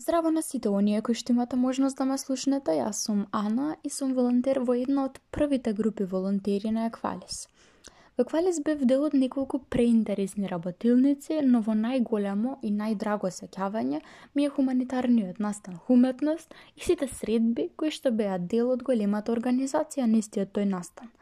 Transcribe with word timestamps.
Здраво 0.00 0.30
на 0.30 0.42
сите 0.42 0.68
оние 0.72 1.02
кои 1.04 1.14
што 1.20 1.32
имате 1.32 1.56
можност 1.60 1.98
да 2.00 2.04
ме 2.08 2.16
слушнете. 2.18 2.72
Јас 2.72 3.00
сум 3.04 3.18
Ана 3.36 3.74
и 3.84 3.90
сум 3.92 4.14
волонтер 4.16 4.60
во 4.68 4.72
една 4.82 5.02
од 5.08 5.18
првите 5.36 5.74
групи 5.80 6.06
волонтери 6.12 6.70
на 6.76 6.86
Еквалис. 6.88 7.42
Во 8.16 8.24
Еквалис 8.24 8.62
бев 8.64 8.86
дел 8.92 9.04
од 9.08 9.16
неколку 9.22 9.60
преинтересни 9.74 10.48
работилници, 10.52 11.42
но 11.44 11.60
во 11.66 11.76
најголемо 11.82 12.54
и 12.62 12.70
најдраго 12.78 13.28
сеќавање 13.40 14.00
ми 14.34 14.46
е 14.48 14.54
хуманитарниот 14.56 15.44
настан 15.48 15.76
Хуметност 15.84 16.56
и 16.76 16.80
сите 16.80 17.10
средби 17.20 17.68
кои 17.76 17.92
што 17.92 18.08
беа 18.22 18.38
дел 18.38 18.72
од 18.72 18.86
големата 18.88 19.36
организација 19.36 20.08
на 20.08 20.24
истиот 20.24 20.56
тој 20.56 20.70
настан. 20.72 21.12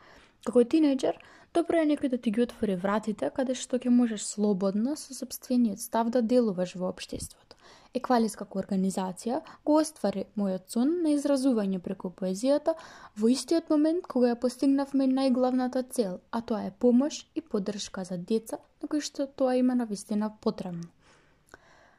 Како 0.46 0.62
тинејџер, 0.62 1.18
добро 1.52 1.82
е 1.82 1.90
некој 1.90 2.14
да 2.14 2.22
ти 2.22 2.30
ги 2.30 2.46
отвори 2.46 2.78
вратите 2.78 3.34
каде 3.34 3.58
што 3.58 3.82
ќе 3.82 3.90
можеш 3.90 4.22
слободно 4.22 4.94
со 4.94 5.18
собствениот 5.18 5.82
став 5.82 6.14
да 6.14 6.22
делуваш 6.22 6.78
во 6.78 6.94
општеството. 6.94 7.57
Еквалис 7.96 8.36
како 8.36 8.60
организација 8.60 9.38
го 9.64 9.78
оствари 9.80 10.26
мојот 10.36 10.74
сон 10.74 10.90
на 11.04 11.14
изразување 11.14 11.78
преку 11.84 12.10
поезијата 12.20 12.74
во 13.16 13.30
истиот 13.32 13.70
момент 13.72 14.06
кога 14.12 14.34
ја 14.34 14.40
постигнавме 14.42 15.06
најглавната 15.14 15.82
цел, 15.96 16.20
а 16.30 16.42
тоа 16.42 16.66
е 16.68 16.74
помош 16.84 17.24
и 17.34 17.40
поддршка 17.40 18.04
за 18.04 18.18
деца 18.18 18.60
на 18.82 18.88
кои 18.88 19.00
што 19.00 19.26
тоа 19.26 19.56
има 19.56 19.74
на 19.74 19.86
вистина 19.86 20.30
потребно. 20.40 20.88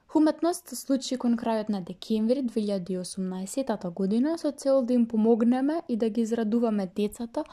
Хуметност 0.10 0.70
се 0.70 0.76
случи 0.76 1.18
кон 1.22 1.36
крајот 1.38 1.70
на 1.70 1.82
декември 1.86 2.42
2018 2.46 3.90
година 3.94 4.38
со 4.38 4.52
цел 4.52 4.82
да 4.82 4.94
им 4.94 5.08
помогнеме 5.08 5.82
и 5.88 5.98
да 5.98 6.10
ги 6.10 6.22
израдуваме 6.22 6.90
децата 6.96 7.44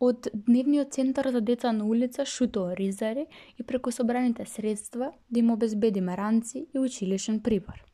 од 0.00 0.28
Дневниот 0.34 0.92
центар 0.92 1.30
за 1.32 1.40
деца 1.40 1.72
на 1.72 1.84
улица 1.84 2.24
Шуто 2.24 2.74
Ризари 2.74 3.26
и 3.58 3.62
преку 3.62 3.90
собраните 3.90 4.46
средства 4.46 5.12
да 5.30 5.38
им 5.38 5.50
обезбедиме 5.50 6.16
ранци 6.16 6.66
и 6.74 6.78
училишен 6.78 7.40
прибор. 7.40 7.93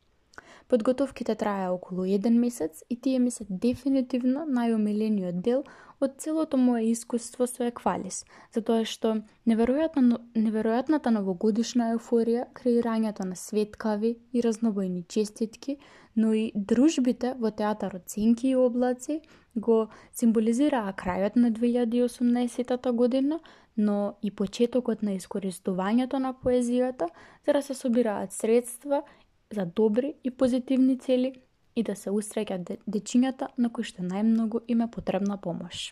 Подготовките 0.71 1.33
траја 1.35 1.73
околу 1.73 2.05
еден 2.07 2.37
месец 2.39 2.83
и 2.89 2.95
тие 2.95 3.19
ми 3.19 3.31
се 3.31 3.43
дефинитивно 3.49 4.45
најомилениот 4.47 5.41
дел 5.43 5.65
од 5.99 6.13
целото 6.23 6.57
мое 6.57 6.85
искуство 6.87 7.43
со 7.43 7.65
Еквалис, 7.67 8.21
затоа 8.55 8.85
што 8.87 9.17
неверојатно, 9.51 10.21
неверојатната 10.31 11.11
новогодишна 11.11 11.89
еуфорија, 11.97 12.45
креирањето 12.55 13.27
на 13.27 13.35
светкави 13.35 14.13
и 14.31 14.43
разнобојни 14.45 15.03
честитки, 15.11 15.75
но 16.15 16.31
и 16.33 16.51
дружбите 16.55 17.33
во 17.39 17.51
театарот 17.51 18.07
Цинки 18.07 18.47
и 18.47 18.55
облаци 18.55 19.19
го 19.55 19.89
символизираа 20.15 20.95
крајот 20.95 21.35
на 21.35 21.51
2018 21.51 22.91
година, 22.95 23.41
но 23.75 24.15
и 24.23 24.31
почетокот 24.31 25.03
на 25.03 25.19
искористувањето 25.19 26.19
на 26.19 26.33
поезијата 26.33 27.11
за 27.45 27.53
да 27.53 27.61
се 27.61 27.73
собираат 27.73 28.31
средства 28.31 29.03
за 29.51 29.65
добри 29.65 30.13
и 30.23 30.31
позитивни 30.31 30.99
цели 30.99 31.33
и 31.75 31.83
да 31.83 31.95
се 31.95 32.11
устреќат 32.11 32.77
дечињата 32.87 33.47
на 33.57 33.69
кои 33.69 33.87
што 33.87 34.03
најмногу 34.03 34.63
им 34.67 34.81
е 34.81 34.91
потребна 34.91 35.37
помош. 35.37 35.91